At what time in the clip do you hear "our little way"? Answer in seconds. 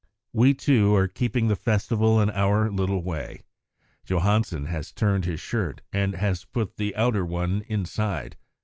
2.31-3.43